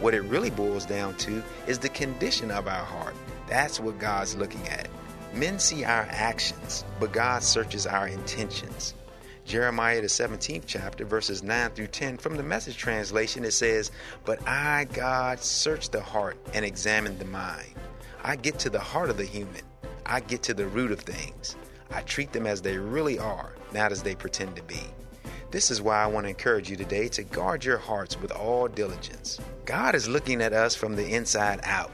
What 0.00 0.14
it 0.14 0.20
really 0.22 0.50
boils 0.50 0.86
down 0.86 1.16
to 1.18 1.42
is 1.66 1.80
the 1.80 1.88
condition 1.88 2.52
of 2.52 2.68
our 2.68 2.84
heart. 2.84 3.16
That's 3.48 3.80
what 3.80 3.98
God's 3.98 4.36
looking 4.36 4.66
at. 4.68 4.88
Men 5.34 5.58
see 5.58 5.82
our 5.82 6.06
actions, 6.08 6.84
but 7.00 7.12
God 7.12 7.42
searches 7.42 7.84
our 7.84 8.06
intentions. 8.06 8.94
Jeremiah, 9.44 10.00
the 10.00 10.06
17th 10.06 10.64
chapter, 10.66 11.04
verses 11.04 11.42
9 11.42 11.70
through 11.70 11.88
10, 11.88 12.18
from 12.18 12.36
the 12.36 12.44
message 12.44 12.76
translation, 12.76 13.44
it 13.44 13.50
says, 13.50 13.90
But 14.24 14.46
I, 14.46 14.84
God, 14.92 15.40
search 15.40 15.90
the 15.90 16.00
heart 16.00 16.36
and 16.54 16.64
examine 16.64 17.18
the 17.18 17.24
mind. 17.24 17.74
I 18.26 18.36
get 18.36 18.58
to 18.60 18.70
the 18.70 18.80
heart 18.80 19.10
of 19.10 19.18
the 19.18 19.26
human, 19.26 19.60
I 20.06 20.20
get 20.20 20.42
to 20.44 20.54
the 20.54 20.66
root 20.66 20.92
of 20.92 21.00
things. 21.00 21.56
I 21.90 22.00
treat 22.00 22.32
them 22.32 22.46
as 22.46 22.62
they 22.62 22.78
really 22.78 23.18
are, 23.18 23.52
not 23.74 23.92
as 23.92 24.02
they 24.02 24.14
pretend 24.14 24.56
to 24.56 24.62
be. 24.62 24.80
This 25.50 25.70
is 25.70 25.82
why 25.82 26.02
I 26.02 26.06
want 26.06 26.24
to 26.24 26.30
encourage 26.30 26.70
you 26.70 26.76
today 26.76 27.08
to 27.08 27.22
guard 27.22 27.66
your 27.66 27.76
hearts 27.76 28.18
with 28.18 28.32
all 28.32 28.66
diligence. 28.66 29.38
God 29.66 29.94
is 29.94 30.08
looking 30.08 30.40
at 30.40 30.54
us 30.54 30.74
from 30.74 30.96
the 30.96 31.06
inside 31.06 31.60
out, 31.64 31.92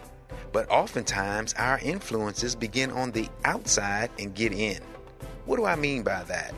but 0.52 0.70
oftentimes 0.70 1.52
our 1.54 1.80
influences 1.80 2.54
begin 2.54 2.92
on 2.92 3.10
the 3.10 3.28
outside 3.44 4.10
and 4.20 4.32
get 4.32 4.52
in. 4.52 4.80
What 5.46 5.56
do 5.56 5.64
I 5.64 5.74
mean 5.74 6.04
by 6.04 6.22
that? 6.24 6.54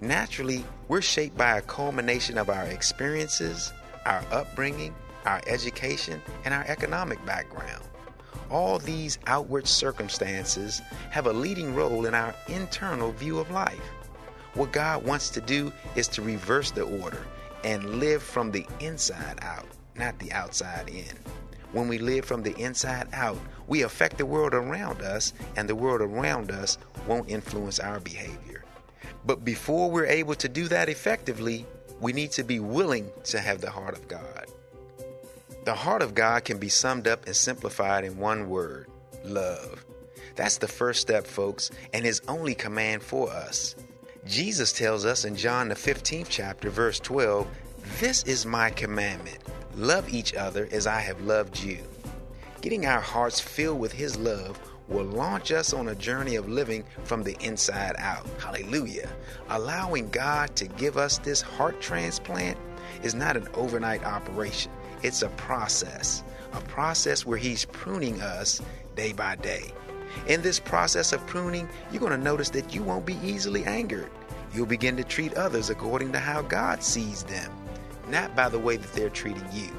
Naturally, 0.00 0.66
we're 0.88 1.00
shaped 1.00 1.36
by 1.38 1.56
a 1.56 1.62
culmination 1.62 2.36
of 2.36 2.50
our 2.50 2.64
experiences, 2.64 3.72
our 4.04 4.22
upbringing, 4.30 4.94
our 5.24 5.40
education, 5.46 6.20
and 6.44 6.52
our 6.52 6.64
economic 6.68 7.24
background. 7.24 7.82
All 8.50 8.78
these 8.78 9.18
outward 9.26 9.66
circumstances 9.66 10.80
have 11.10 11.26
a 11.26 11.32
leading 11.32 11.74
role 11.74 12.06
in 12.06 12.14
our 12.14 12.34
internal 12.48 13.12
view 13.12 13.38
of 13.38 13.50
life. 13.50 13.78
What 14.54 14.72
God 14.72 15.04
wants 15.04 15.28
to 15.30 15.40
do 15.40 15.72
is 15.94 16.08
to 16.08 16.22
reverse 16.22 16.70
the 16.70 16.82
order 16.82 17.24
and 17.64 18.00
live 18.00 18.22
from 18.22 18.50
the 18.50 18.66
inside 18.80 19.38
out, 19.42 19.66
not 19.96 20.18
the 20.18 20.32
outside 20.32 20.88
in. 20.88 21.16
When 21.72 21.88
we 21.88 21.98
live 21.98 22.24
from 22.24 22.42
the 22.42 22.56
inside 22.56 23.08
out, 23.12 23.38
we 23.66 23.82
affect 23.82 24.16
the 24.16 24.24
world 24.24 24.54
around 24.54 25.02
us, 25.02 25.34
and 25.56 25.68
the 25.68 25.74
world 25.74 26.00
around 26.00 26.50
us 26.50 26.78
won't 27.06 27.28
influence 27.28 27.78
our 27.78 28.00
behavior. 28.00 28.64
But 29.26 29.44
before 29.44 29.90
we're 29.90 30.06
able 30.06 30.34
to 30.36 30.48
do 30.48 30.68
that 30.68 30.88
effectively, 30.88 31.66
we 32.00 32.14
need 32.14 32.30
to 32.32 32.44
be 32.44 32.60
willing 32.60 33.10
to 33.24 33.40
have 33.40 33.60
the 33.60 33.70
heart 33.70 33.94
of 33.94 34.08
God. 34.08 34.46
The 35.68 35.74
heart 35.74 36.00
of 36.00 36.14
God 36.14 36.46
can 36.46 36.56
be 36.56 36.70
summed 36.70 37.06
up 37.06 37.26
and 37.26 37.36
simplified 37.36 38.02
in 38.02 38.16
one 38.16 38.48
word 38.48 38.88
love. 39.22 39.84
That's 40.34 40.56
the 40.56 40.66
first 40.66 41.02
step, 41.02 41.26
folks, 41.26 41.70
and 41.92 42.06
His 42.06 42.22
only 42.26 42.54
command 42.54 43.02
for 43.02 43.30
us. 43.30 43.76
Jesus 44.24 44.72
tells 44.72 45.04
us 45.04 45.26
in 45.26 45.36
John 45.36 45.68
the 45.68 45.74
15th 45.74 46.28
chapter, 46.30 46.70
verse 46.70 46.98
12, 47.00 47.46
This 48.00 48.22
is 48.22 48.46
my 48.46 48.70
commandment 48.70 49.40
love 49.74 50.08
each 50.08 50.32
other 50.32 50.70
as 50.72 50.86
I 50.86 51.00
have 51.00 51.20
loved 51.20 51.62
you. 51.62 51.80
Getting 52.62 52.86
our 52.86 53.02
hearts 53.02 53.38
filled 53.38 53.78
with 53.78 53.92
His 53.92 54.16
love 54.16 54.58
will 54.88 55.04
launch 55.04 55.52
us 55.52 55.74
on 55.74 55.88
a 55.88 55.94
journey 55.94 56.36
of 56.36 56.48
living 56.48 56.82
from 57.04 57.22
the 57.22 57.36
inside 57.44 57.94
out. 57.98 58.26
Hallelujah. 58.40 59.10
Allowing 59.50 60.08
God 60.08 60.56
to 60.56 60.66
give 60.66 60.96
us 60.96 61.18
this 61.18 61.42
heart 61.42 61.78
transplant 61.82 62.56
is 63.02 63.14
not 63.14 63.36
an 63.36 63.48
overnight 63.52 64.02
operation, 64.04 64.72
it's 65.02 65.22
a 65.22 65.28
process. 65.30 66.22
A 66.52 66.60
process 66.62 67.26
where 67.26 67.38
He's 67.38 67.64
pruning 67.66 68.20
us 68.20 68.60
day 68.96 69.12
by 69.12 69.36
day. 69.36 69.72
In 70.26 70.42
this 70.42 70.58
process 70.58 71.12
of 71.12 71.26
pruning, 71.26 71.68
you're 71.90 72.00
going 72.00 72.12
to 72.12 72.18
notice 72.18 72.50
that 72.50 72.74
you 72.74 72.82
won't 72.82 73.06
be 73.06 73.18
easily 73.22 73.64
angered. 73.64 74.10
You'll 74.52 74.66
begin 74.66 74.96
to 74.96 75.04
treat 75.04 75.34
others 75.34 75.70
according 75.70 76.12
to 76.12 76.18
how 76.18 76.42
God 76.42 76.82
sees 76.82 77.22
them, 77.24 77.52
not 78.08 78.34
by 78.34 78.48
the 78.48 78.58
way 78.58 78.76
that 78.76 78.92
they're 78.94 79.10
treating 79.10 79.46
you. 79.52 79.70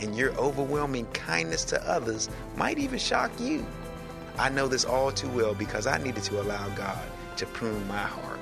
And 0.00 0.16
your 0.16 0.32
overwhelming 0.34 1.06
kindness 1.06 1.64
to 1.64 1.90
others 1.90 2.28
might 2.56 2.78
even 2.78 2.98
shock 2.98 3.30
you. 3.40 3.66
I 4.38 4.48
know 4.48 4.68
this 4.68 4.84
all 4.84 5.10
too 5.10 5.28
well 5.30 5.54
because 5.54 5.86
I 5.86 5.98
needed 5.98 6.22
to 6.24 6.40
allow 6.40 6.68
God 6.70 6.98
to 7.36 7.46
prune 7.46 7.86
my 7.88 7.96
heart. 7.96 8.38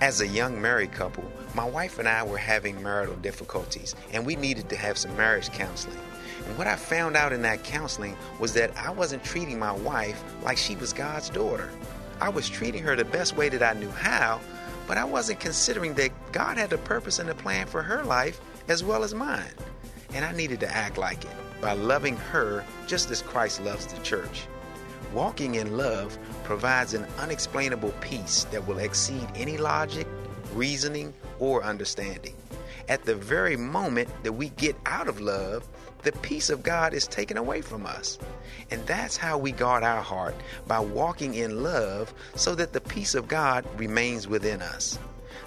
As 0.00 0.20
a 0.20 0.26
young 0.26 0.60
married 0.60 0.92
couple, 0.92 1.30
my 1.54 1.68
wife 1.68 1.98
and 1.98 2.08
I 2.08 2.22
were 2.22 2.38
having 2.38 2.82
marital 2.82 3.16
difficulties, 3.16 3.94
and 4.12 4.24
we 4.24 4.36
needed 4.36 4.68
to 4.68 4.76
have 4.76 4.96
some 4.96 5.16
marriage 5.16 5.50
counseling. 5.50 5.98
And 6.46 6.56
what 6.56 6.66
I 6.66 6.76
found 6.76 7.16
out 7.16 7.32
in 7.32 7.42
that 7.42 7.64
counseling 7.64 8.16
was 8.38 8.54
that 8.54 8.76
I 8.76 8.90
wasn't 8.90 9.24
treating 9.24 9.58
my 9.58 9.72
wife 9.72 10.22
like 10.42 10.58
she 10.58 10.76
was 10.76 10.92
God's 10.92 11.30
daughter. 11.30 11.70
I 12.20 12.28
was 12.28 12.48
treating 12.48 12.82
her 12.82 12.96
the 12.96 13.04
best 13.04 13.36
way 13.36 13.48
that 13.48 13.62
I 13.62 13.78
knew 13.78 13.90
how, 13.90 14.40
but 14.86 14.98
I 14.98 15.04
wasn't 15.04 15.40
considering 15.40 15.94
that 15.94 16.10
God 16.32 16.58
had 16.58 16.72
a 16.72 16.78
purpose 16.78 17.18
and 17.18 17.30
a 17.30 17.34
plan 17.34 17.66
for 17.66 17.82
her 17.82 18.04
life 18.04 18.40
as 18.68 18.82
well 18.82 19.04
as 19.04 19.14
mine. 19.14 19.52
And 20.12 20.24
I 20.24 20.32
needed 20.32 20.60
to 20.60 20.76
act 20.76 20.98
like 20.98 21.24
it 21.24 21.30
by 21.60 21.72
loving 21.72 22.16
her 22.16 22.64
just 22.86 23.10
as 23.10 23.22
Christ 23.22 23.62
loves 23.62 23.86
the 23.86 24.00
church. 24.02 24.46
Walking 25.12 25.56
in 25.56 25.76
love 25.76 26.16
provides 26.44 26.94
an 26.94 27.06
unexplainable 27.18 27.92
peace 28.00 28.44
that 28.50 28.66
will 28.66 28.78
exceed 28.78 29.28
any 29.34 29.56
logic, 29.56 30.06
reasoning, 30.54 31.12
or 31.40 31.64
understanding. 31.64 32.36
At 32.88 33.04
the 33.04 33.16
very 33.16 33.56
moment 33.56 34.08
that 34.22 34.32
we 34.32 34.50
get 34.50 34.76
out 34.86 35.08
of 35.08 35.20
love, 35.20 35.66
the 36.02 36.12
peace 36.12 36.48
of 36.48 36.62
God 36.62 36.94
is 36.94 37.06
taken 37.06 37.36
away 37.36 37.60
from 37.60 37.84
us. 37.84 38.18
And 38.70 38.86
that's 38.86 39.16
how 39.16 39.36
we 39.36 39.52
guard 39.52 39.82
our 39.82 40.02
heart 40.02 40.34
by 40.66 40.80
walking 40.80 41.34
in 41.34 41.62
love 41.62 42.14
so 42.34 42.54
that 42.54 42.72
the 42.72 42.80
peace 42.80 43.14
of 43.14 43.28
God 43.28 43.66
remains 43.78 44.26
within 44.26 44.62
us. 44.62 44.98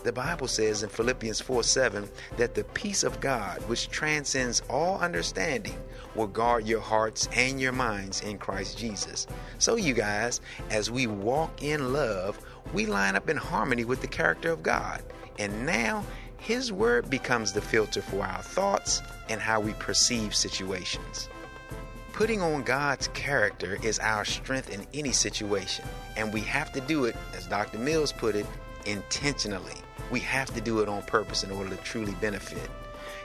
The 0.03 0.11
Bible 0.11 0.47
says 0.47 0.83
in 0.83 0.89
Philippians 0.89 1.39
4 1.39 1.63
7 1.63 2.09
that 2.37 2.55
the 2.55 2.65
peace 2.65 3.03
of 3.03 3.21
God, 3.21 3.61
which 3.69 3.89
transcends 3.89 4.61
all 4.69 4.99
understanding, 4.99 5.77
will 6.15 6.27
guard 6.27 6.67
your 6.67 6.81
hearts 6.81 7.27
and 7.33 7.59
your 7.59 7.71
minds 7.71 8.21
in 8.21 8.37
Christ 8.37 8.77
Jesus. 8.77 9.27
So, 9.57 9.75
you 9.75 9.93
guys, 9.93 10.41
as 10.69 10.91
we 10.91 11.07
walk 11.07 11.63
in 11.63 11.93
love, 11.93 12.39
we 12.73 12.85
line 12.85 13.15
up 13.15 13.29
in 13.29 13.37
harmony 13.37 13.85
with 13.85 14.01
the 14.01 14.07
character 14.07 14.51
of 14.51 14.63
God. 14.63 15.01
And 15.39 15.65
now, 15.65 16.05
His 16.37 16.71
Word 16.71 17.09
becomes 17.09 17.53
the 17.53 17.61
filter 17.61 18.01
for 18.01 18.23
our 18.23 18.41
thoughts 18.41 19.01
and 19.29 19.41
how 19.41 19.59
we 19.59 19.73
perceive 19.73 20.35
situations. 20.35 21.29
Putting 22.13 22.41
on 22.41 22.61
God's 22.61 23.07
character 23.09 23.79
is 23.81 23.97
our 23.97 24.23
strength 24.23 24.69
in 24.69 24.85
any 24.93 25.11
situation, 25.11 25.83
and 26.15 26.31
we 26.31 26.41
have 26.41 26.71
to 26.73 26.81
do 26.81 27.05
it, 27.05 27.15
as 27.35 27.47
Dr. 27.47 27.79
Mills 27.79 28.11
put 28.11 28.35
it, 28.35 28.45
intentionally. 28.85 29.73
We 30.11 30.19
have 30.19 30.53
to 30.53 30.61
do 30.61 30.79
it 30.81 30.87
on 30.89 31.01
purpose 31.03 31.43
in 31.43 31.49
order 31.49 31.71
to 31.71 31.77
truly 31.77 32.13
benefit. 32.21 32.69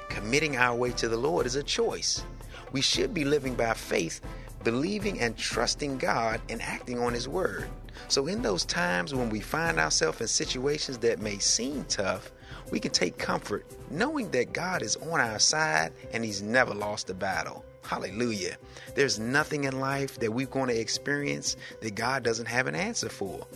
Committing 0.09 0.57
our 0.57 0.74
way 0.74 0.92
to 0.92 1.09
the 1.09 1.18
Lord 1.18 1.44
is 1.44 1.57
a 1.57 1.62
choice. 1.62 2.24
We 2.72 2.81
should 2.81 3.14
be 3.14 3.24
living 3.24 3.54
by 3.54 3.74
faith, 3.74 4.20
believing 4.64 5.20
and 5.20 5.37
trusting 5.37 5.98
God 5.98 6.40
and 6.48 6.61
acting 6.62 6.98
on 6.98 7.14
His 7.14 7.28
Word. 7.28 7.68
So, 8.09 8.26
in 8.26 8.42
those 8.42 8.64
times 8.64 9.14
when 9.14 9.31
we 9.31 9.40
find 9.40 9.78
ourselves 9.78 10.20
in 10.20 10.28
situations 10.28 10.98
that 10.98 11.20
may 11.20 11.38
seem 11.38 11.85
tough, 11.85 12.31
we 12.70 12.81
can 12.81 12.92
take 12.92 13.18
comfort 13.18 13.66
knowing 13.90 14.31
that 14.31 14.52
God 14.52 14.83
is 14.83 14.96
on 14.96 15.20
our 15.20 15.38
side 15.38 15.92
and 16.12 16.24
He's 16.24 16.42
never 16.42 16.74
lost 16.74 17.11
a 17.11 17.14
battle. 17.14 17.64
Hallelujah. 17.83 18.57
There's 18.94 19.18
nothing 19.18 19.64
in 19.64 19.81
life 19.81 20.18
that 20.20 20.33
we're 20.33 20.46
going 20.46 20.68
to 20.68 20.78
experience 20.78 21.57
that 21.81 21.94
God 21.94 22.22
doesn't 22.22 22.46
have 22.46 22.66
an 22.66 22.74
answer 22.74 23.09
for. 23.09 23.46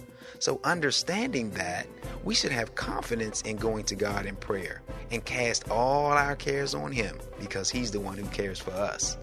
So, 0.43 0.59
understanding 0.65 1.51
that, 1.51 1.87
we 2.25 2.35
should 2.35 2.51
have 2.51 2.75
confidence 2.75 3.43
in 3.43 3.55
going 3.55 3.85
to 3.85 3.95
God 3.95 4.27
in 4.27 4.35
prayer 4.35 4.83
and 5.13 5.25
cast 5.25 5.71
all 5.71 6.07
our 6.07 6.35
cares 6.35 6.75
on 6.75 6.91
Him 6.91 7.17
because 7.39 7.71
He's 7.71 7.93
the 7.93 8.01
one 8.01 8.19
who 8.19 8.27
cares 8.31 8.59
for 8.59 8.73
us. 8.73 9.19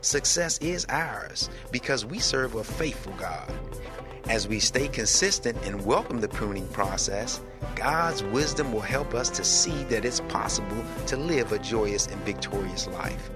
Success 0.00 0.58
is 0.58 0.84
ours 0.88 1.48
because 1.70 2.04
we 2.04 2.18
serve 2.18 2.56
a 2.56 2.64
faithful 2.64 3.12
God. 3.20 3.52
As 4.28 4.48
we 4.48 4.58
stay 4.58 4.88
consistent 4.88 5.56
and 5.64 5.86
welcome 5.86 6.20
the 6.20 6.28
pruning 6.28 6.66
process, 6.70 7.40
God's 7.76 8.24
wisdom 8.24 8.72
will 8.72 8.80
help 8.80 9.14
us 9.14 9.30
to 9.30 9.44
see 9.44 9.84
that 9.84 10.04
it's 10.04 10.22
possible 10.22 10.84
to 11.06 11.16
live 11.16 11.52
a 11.52 11.60
joyous 11.60 12.08
and 12.08 12.20
victorious 12.22 12.88
life. 12.88 13.30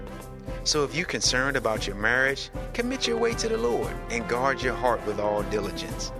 So 0.65 0.83
if 0.83 0.93
you're 0.93 1.05
concerned 1.05 1.55
about 1.55 1.87
your 1.87 1.95
marriage, 1.95 2.49
commit 2.73 3.07
your 3.07 3.15
way 3.15 3.33
to 3.35 3.47
the 3.47 3.57
Lord 3.57 3.95
and 4.09 4.27
guard 4.27 4.61
your 4.61 4.75
heart 4.75 5.05
with 5.07 5.21
all 5.21 5.43
diligence. 5.43 6.11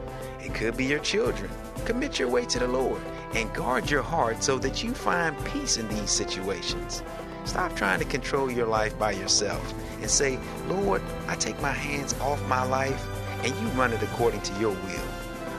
It 0.43 0.53
could 0.53 0.77
be 0.77 0.85
your 0.85 0.99
children. 0.99 1.51
Commit 1.85 2.19
your 2.19 2.29
way 2.29 2.45
to 2.45 2.59
the 2.59 2.67
Lord 2.67 3.01
and 3.33 3.53
guard 3.53 3.89
your 3.89 4.01
heart 4.01 4.43
so 4.43 4.57
that 4.59 4.83
you 4.83 4.93
find 4.93 5.35
peace 5.45 5.77
in 5.77 5.87
these 5.89 6.09
situations. 6.09 7.03
Stop 7.45 7.75
trying 7.75 7.99
to 7.99 8.05
control 8.05 8.51
your 8.51 8.67
life 8.67 8.97
by 8.97 9.11
yourself 9.11 9.73
and 10.01 10.09
say, 10.09 10.39
Lord, 10.67 11.01
I 11.27 11.35
take 11.35 11.59
my 11.61 11.71
hands 11.71 12.13
off 12.21 12.41
my 12.47 12.63
life 12.63 13.05
and 13.43 13.55
you 13.55 13.67
run 13.69 13.93
it 13.93 14.03
according 14.03 14.41
to 14.41 14.59
your 14.59 14.71
will. 14.71 15.09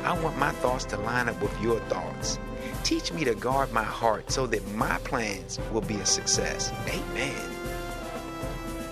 I 0.04 0.18
want 0.20 0.38
my 0.38 0.50
thoughts 0.50 0.84
to 0.86 0.96
line 0.98 1.28
up 1.28 1.40
with 1.42 1.60
your 1.60 1.80
thoughts. 1.80 2.38
Teach 2.84 3.12
me 3.12 3.24
to 3.24 3.34
guard 3.34 3.72
my 3.72 3.84
heart 3.84 4.30
so 4.30 4.46
that 4.46 4.66
my 4.72 4.98
plans 4.98 5.58
will 5.72 5.82
be 5.82 5.96
a 5.96 6.06
success. 6.06 6.72
Amen. 6.88 7.50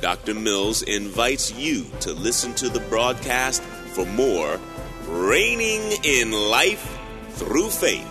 Dr. 0.00 0.34
Mills 0.34 0.82
invites 0.82 1.52
you 1.54 1.84
to 2.00 2.12
listen 2.12 2.52
to 2.54 2.68
the 2.68 2.80
broadcast 2.80 3.62
for 3.62 4.04
more 4.06 4.58
Reigning 5.06 5.92
in 6.02 6.32
Life 6.32 6.98
Through 7.30 7.70
Faith. 7.70 8.10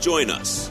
Join 0.00 0.30
us 0.30 0.70